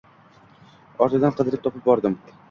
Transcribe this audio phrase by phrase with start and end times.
[1.07, 2.17] Ortidan qidirib topib bordim